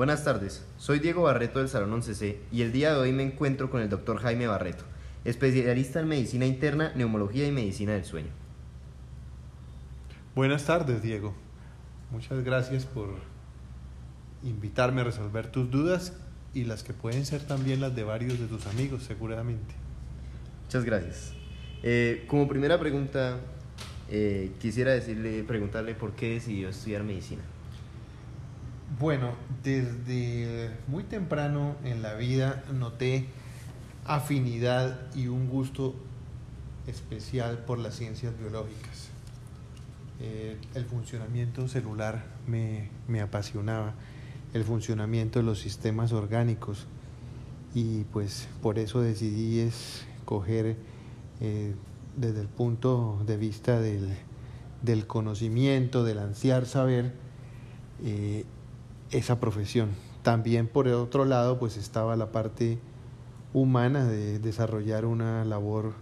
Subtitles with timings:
[0.00, 3.68] Buenas tardes, soy Diego Barreto del Salón 11C y el día de hoy me encuentro
[3.68, 4.82] con el doctor Jaime Barreto,
[5.26, 8.30] especialista en medicina interna, neumología y medicina del sueño.
[10.34, 11.34] Buenas tardes, Diego.
[12.10, 13.10] Muchas gracias por
[14.42, 16.14] invitarme a resolver tus dudas
[16.54, 19.74] y las que pueden ser también las de varios de tus amigos, seguramente.
[20.64, 21.34] Muchas gracias.
[21.82, 23.36] Eh, como primera pregunta,
[24.08, 27.42] eh, quisiera decirle, preguntarle por qué decidió estudiar medicina.
[29.00, 29.30] Bueno,
[29.64, 33.28] desde muy temprano en la vida noté
[34.04, 35.94] afinidad y un gusto
[36.86, 39.08] especial por las ciencias biológicas.
[40.20, 42.90] Eh, el funcionamiento celular me,
[43.22, 43.94] apasionaba,
[44.52, 46.86] el funcionamiento de los sistemas orgánicos
[47.74, 50.76] y pues por eso decidí escoger
[51.40, 51.74] eh,
[52.18, 54.10] desde el punto de vista del,
[54.82, 57.14] del, conocimiento, del ansiar saber,
[58.04, 58.44] eh,
[59.10, 59.90] esa profesión.
[60.22, 62.78] También por el otro lado pues estaba la parte
[63.52, 65.94] humana de desarrollar una labor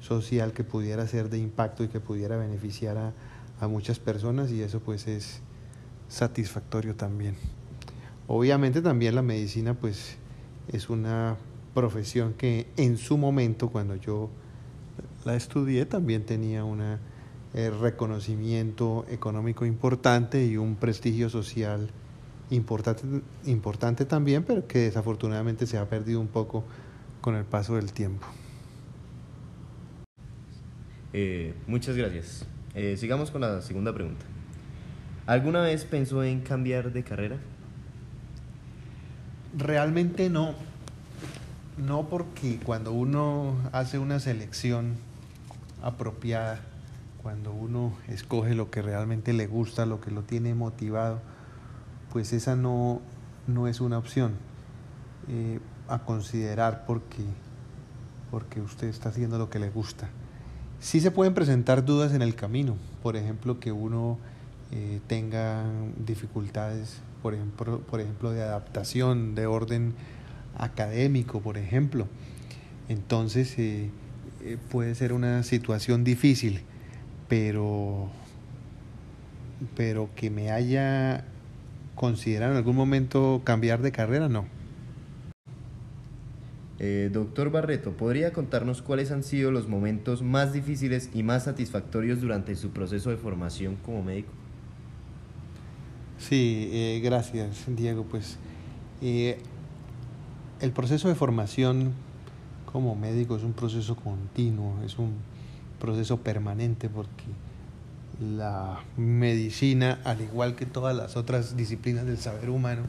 [0.00, 3.12] social que pudiera ser de impacto y que pudiera beneficiar a,
[3.60, 5.40] a muchas personas y eso pues es
[6.08, 7.36] satisfactorio también.
[8.26, 10.16] Obviamente también la medicina pues
[10.68, 11.36] es una
[11.74, 14.30] profesión que en su momento cuando yo
[15.24, 16.80] la estudié también tenía un
[17.54, 21.90] eh, reconocimiento económico importante y un prestigio social
[22.52, 23.04] importante,
[23.44, 26.64] importante también, pero que desafortunadamente se ha perdido un poco
[27.20, 28.26] con el paso del tiempo.
[31.12, 32.46] Eh, muchas gracias.
[32.74, 34.24] Eh, sigamos con la segunda pregunta.
[35.26, 37.36] ¿Alguna vez pensó en cambiar de carrera?
[39.56, 40.54] Realmente no.
[41.78, 44.96] No porque cuando uno hace una selección
[45.82, 46.60] apropiada,
[47.22, 51.20] cuando uno escoge lo que realmente le gusta, lo que lo tiene motivado,
[52.12, 53.00] pues esa no,
[53.46, 54.32] no es una opción
[55.28, 57.24] eh, a considerar porque,
[58.30, 60.10] porque usted está haciendo lo que le gusta.
[60.78, 64.18] Sí se pueden presentar dudas en el camino, por ejemplo, que uno
[64.72, 65.64] eh, tenga
[66.04, 69.94] dificultades, por ejemplo, por ejemplo, de adaptación, de orden
[70.58, 72.08] académico, por ejemplo.
[72.88, 73.90] Entonces eh,
[74.70, 76.60] puede ser una situación difícil,
[77.28, 78.10] pero,
[79.76, 81.24] pero que me haya
[81.94, 84.46] considerado en algún momento cambiar de carrera, no.
[86.78, 92.20] Eh, doctor Barreto, ¿podría contarnos cuáles han sido los momentos más difíciles y más satisfactorios
[92.20, 94.32] durante su proceso de formación como médico?
[96.18, 98.04] Sí, eh, gracias, Diego.
[98.04, 98.36] Pues
[99.00, 99.38] eh,
[100.60, 101.92] el proceso de formación
[102.72, 105.12] como médico es un proceso continuo, es un
[105.78, 107.24] proceso permanente porque
[108.22, 112.82] la medicina, al igual que todas las otras disciplinas del saber humano,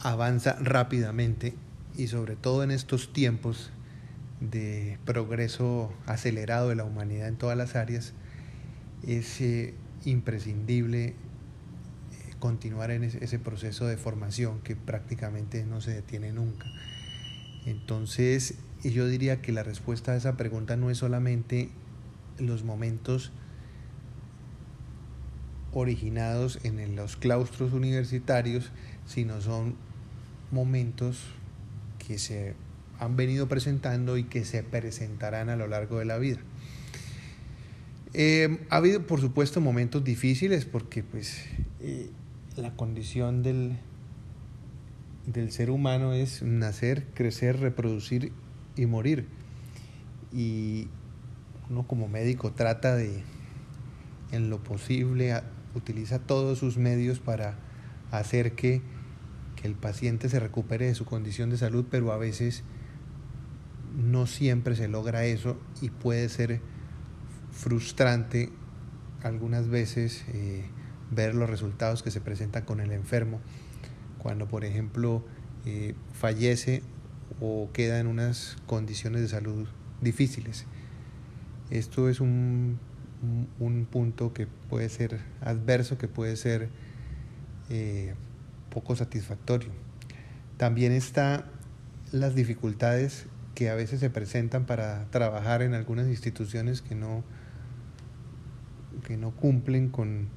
[0.00, 1.54] avanza rápidamente
[1.96, 3.70] y sobre todo en estos tiempos
[4.40, 8.12] de progreso acelerado de la humanidad en todas las áreas,
[9.06, 9.74] es eh,
[10.04, 11.14] imprescindible eh,
[12.38, 16.66] continuar en ese, proceso de formación que prácticamente no se detiene nunca.
[17.66, 18.54] Entonces,
[18.84, 21.70] yo diría que la respuesta a esa pregunta no es solamente
[22.38, 23.32] los momentos
[25.72, 28.70] originados en los claustros universitarios,
[29.06, 29.74] sino son
[30.50, 31.24] momentos
[31.98, 32.54] que se
[32.98, 36.38] han venido presentando y que se presentarán a lo largo de la vida.
[38.14, 41.44] Eh, ha habido, por supuesto, momentos difíciles porque pues,
[41.80, 42.10] eh,
[42.56, 43.78] la condición del,
[45.26, 48.32] del ser humano es nacer, crecer, reproducir
[48.76, 49.26] y morir.
[50.32, 50.88] Y
[51.70, 53.22] uno como médico trata de,
[54.32, 55.34] en lo posible,
[55.74, 57.58] utiliza todos sus medios para
[58.10, 58.82] hacer que
[59.60, 62.62] que el paciente se recupere de su condición de salud, pero a veces
[63.96, 66.60] no siempre se logra eso y puede ser
[67.50, 68.50] frustrante
[69.22, 70.64] algunas veces eh,
[71.10, 73.40] ver los resultados que se presentan con el enfermo
[74.18, 75.24] cuando por ejemplo
[75.66, 76.82] eh, fallece
[77.40, 79.66] o queda en unas condiciones de salud
[80.00, 80.66] difíciles.
[81.70, 82.78] Esto es un,
[83.58, 86.68] un, punto que puede ser adverso, que puede ser
[87.70, 88.14] eh,
[88.70, 89.70] poco satisfactorio.
[90.56, 91.46] También está
[92.12, 97.24] las dificultades que a veces se presentan para trabajar en algunas instituciones que no,
[99.04, 100.28] que no cumplen con,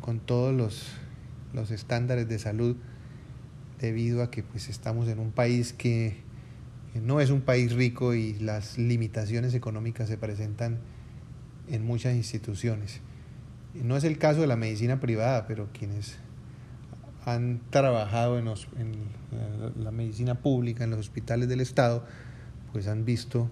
[0.00, 0.92] con todos los,
[1.52, 2.76] los estándares de salud
[3.80, 6.16] debido a que pues estamos en un país que,
[6.92, 10.78] que no es un país rico y las limitaciones económicas se presentan
[11.68, 13.00] en muchas instituciones.
[13.74, 16.18] No es el caso de la medicina privada, pero quienes
[17.24, 18.46] han trabajado en,
[19.76, 22.04] la medicina pública, en los hospitales del Estado,
[22.72, 23.50] pues han visto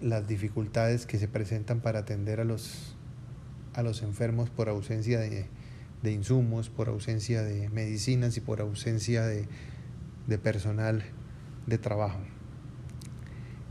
[0.00, 2.96] las dificultades que se presentan para atender a los,
[3.74, 5.48] a los enfermos por ausencia de,
[6.04, 9.46] insumos, por ausencia de medicinas y por ausencia de,
[10.26, 11.02] de personal
[11.66, 12.20] de trabajo.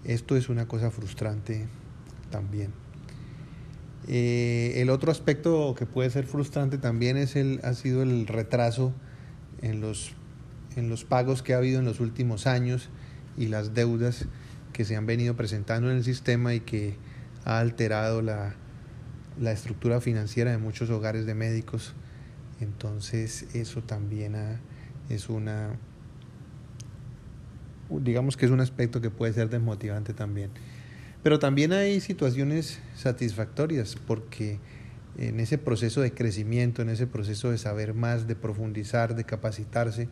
[0.03, 1.67] Esto es una cosa frustrante
[2.33, 2.71] también.
[4.07, 8.91] Eh, el otro aspecto que puede ser frustrante también es el, ha sido el retraso
[9.61, 10.13] en los,
[10.75, 12.89] en los pagos que ha habido en los últimos años
[13.37, 14.25] y las deudas
[14.73, 16.95] que se han venido presentando en el sistema y que
[17.45, 18.55] ha alterado la,
[19.39, 21.93] estructura financiera de muchos hogares de médicos.
[22.59, 24.35] Entonces eso también
[25.09, 25.77] es una,
[27.89, 30.49] digamos que es un aspecto que puede ser desmotivante también.
[31.23, 34.59] Pero también hay situaciones satisfactorias porque
[35.17, 40.09] en ese proceso de crecimiento, en ese proceso de saber más, de profundizar, de capacitarse,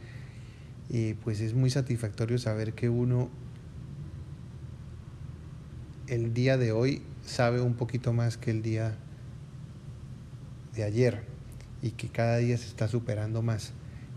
[0.90, 3.30] eh, pues es muy satisfactorio saber que uno
[6.08, 8.98] el día de hoy sabe un poquito más que el día
[10.75, 11.24] de ayer
[11.81, 13.74] y que cada día se está superando más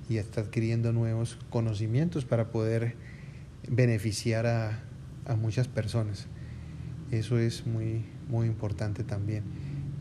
[0.09, 2.97] y está adquiriendo nuevos conocimientos para poder
[3.69, 4.83] beneficiar a,
[5.37, 6.27] muchas personas.
[7.19, 9.45] Eso es muy, muy importante también.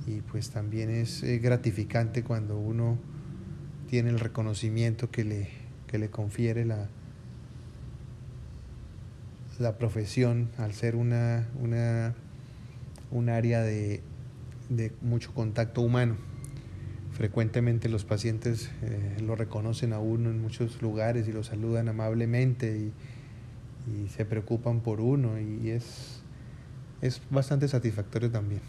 [0.07, 2.97] Y pues también es eh, gratificante cuando uno
[3.89, 5.49] tiene el reconocimiento que le,
[5.87, 6.89] que le confiere la,
[9.59, 12.15] la profesión, al ser una, una
[13.13, 14.01] un área de,
[15.01, 16.17] mucho contacto humano.
[17.11, 22.77] Frecuentemente los pacientes eh, lo reconocen a uno en muchos lugares y lo saludan amablemente
[22.77, 22.93] y,
[24.15, 26.22] se preocupan por uno y es,
[27.03, 28.61] es bastante satisfactorio también.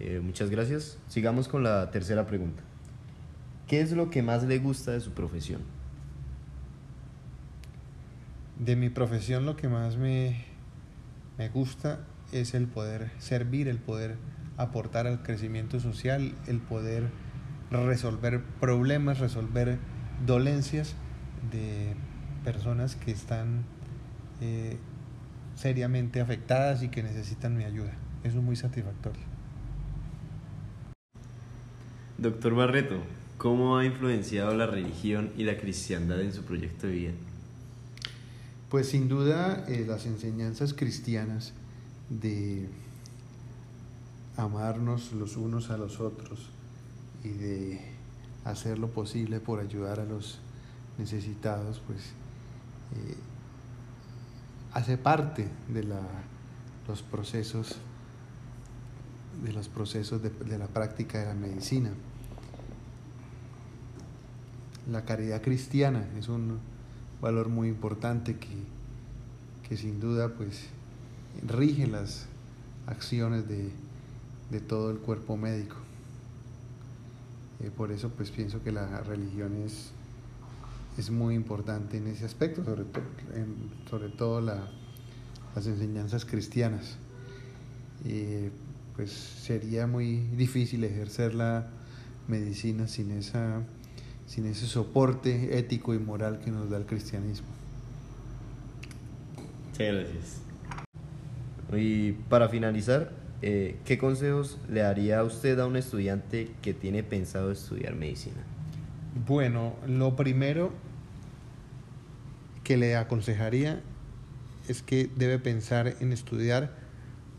[0.00, 0.98] Eh, muchas gracias.
[1.08, 2.62] Sigamos con la tercera pregunta.
[3.66, 5.62] ¿Qué es lo que más le gusta de su profesión?
[8.58, 10.44] De mi profesión lo que más me,
[11.38, 12.00] me gusta
[12.32, 14.16] es el poder servir, el poder
[14.58, 17.08] aportar al crecimiento social, el poder
[17.70, 19.78] resolver problemas, resolver
[20.26, 20.94] dolencias
[21.50, 21.94] de
[22.44, 23.64] personas que están
[24.42, 24.76] eh,
[25.62, 27.92] seriamente afectadas y que necesitan mi ayuda.
[28.24, 29.22] Eso es muy satisfactorio.
[32.18, 32.96] Doctor Barreto,
[33.38, 37.12] ¿cómo ha influenciado la religión y la cristiandad en su proyecto de vida?
[38.70, 41.52] Pues sin duda eh, las enseñanzas cristianas
[42.10, 42.68] de
[44.36, 46.50] amarnos los unos a los otros
[47.22, 47.80] y de
[48.44, 50.40] hacer lo posible por ayudar a los
[50.98, 52.00] necesitados, pues
[52.96, 53.14] eh,
[54.74, 56.00] hace parte de la,
[56.88, 57.76] los procesos
[59.44, 61.90] de los procesos de, de la práctica de la medicina.
[64.90, 66.58] La caridad cristiana es un
[67.20, 68.48] valor muy importante que,
[69.68, 70.66] que sin duda pues
[71.46, 72.26] rige las
[72.86, 73.70] acciones de,
[74.50, 75.76] de todo el cuerpo médico.
[77.60, 79.92] Eh, por eso pues pienso que la religión es,
[80.98, 83.02] es muy importante en ese aspecto, sobre, todo
[83.88, 84.68] sobre todo la,
[85.54, 86.96] las enseñanzas cristianas.
[88.04, 88.50] Eh,
[88.96, 91.68] pues sería muy difícil ejercer la
[92.28, 93.62] medicina sin esa
[94.26, 97.48] sin ese soporte ético y moral que nos da el cristianismo.
[99.70, 100.40] Muchas gracias.
[101.74, 107.02] Y para finalizar, eh, ¿qué consejos le daría a usted a un estudiante que tiene
[107.02, 108.42] pensado estudiar medicina?
[109.14, 110.72] Bueno, lo primero
[112.64, 113.82] que le aconsejaría
[114.68, 116.74] es que debe pensar en estudiar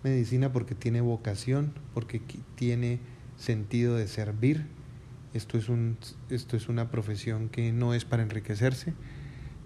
[0.04, 2.22] medicina porque tiene vocación, porque
[2.56, 3.00] tiene
[3.38, 4.68] sentido de servir,
[5.34, 5.98] esto es, un,
[6.30, 8.94] esto es una profesión que no es para enriquecerse,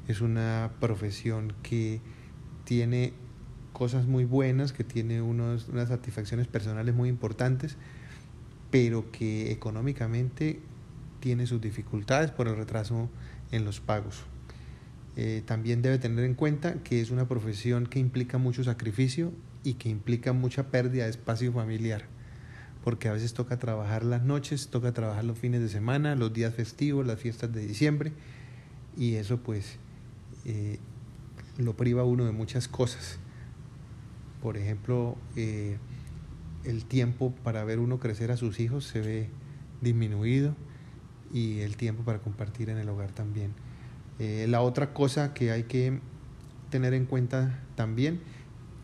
[0.08, 2.00] es una profesión que
[2.64, 3.12] tiene
[3.74, 7.76] cosas muy buenas, que tiene unos, unas satisfacciones personales muy importantes,
[8.72, 10.62] pero que económicamente
[11.20, 13.10] tiene sus dificultades por el retraso
[13.52, 14.24] en los pagos.
[15.16, 19.32] Eh, también debe tener en cuenta que es una profesión que implica mucho sacrificio
[19.64, 22.06] y que implica mucha pérdida de espacio familiar
[22.88, 26.56] porque a veces toca trabajar las noches, toca trabajar los fines de semana, los días
[26.56, 28.14] festivos, las fiestas de diciembre,
[28.96, 29.76] y eso pues
[30.46, 30.80] eh,
[31.58, 33.20] lo priva uno de muchas cosas.
[34.42, 35.80] Por ejemplo, eh,
[36.64, 39.30] el tiempo para ver uno crecer a sus hijos se ve
[39.82, 40.56] disminuido
[41.34, 43.53] y el tiempo para compartir en el hogar también.
[44.19, 46.00] Eh, la otra cosa que hay que
[46.69, 48.19] tener en cuenta también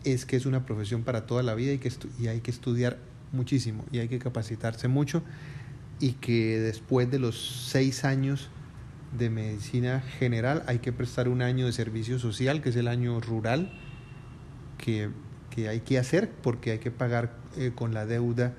[0.04, 2.98] es que es una profesión para toda la vida y que y hay que estudiar
[3.32, 5.22] muchísimo y hay que capacitarse mucho
[6.00, 8.48] y que después de los seis años
[9.16, 13.20] de medicina general hay que prestar un año de servicio social, que es el año
[13.20, 13.72] rural,
[14.78, 15.10] que,
[15.50, 18.54] que hay que hacer porque hay que pagar eh, con la deuda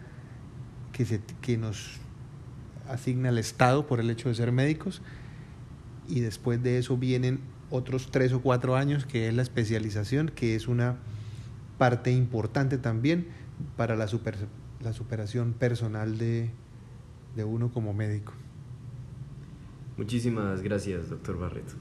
[0.94, 2.00] que, se, que nos
[2.90, 5.02] asigna el Estado por el hecho de ser médicos.
[6.08, 7.40] Y después de eso vienen
[7.70, 10.98] otros tres o cuatro años, que es la especialización, que es una
[11.78, 13.28] parte importante también
[13.76, 14.36] para la, super,
[14.82, 16.52] la superación personal de,
[17.36, 18.34] de uno como médico.
[19.98, 21.74] Muchísimas gracias, doctor Barreto.